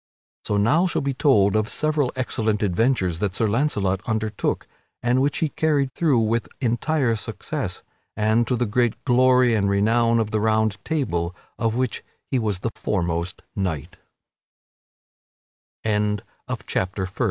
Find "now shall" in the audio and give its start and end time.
0.57-1.03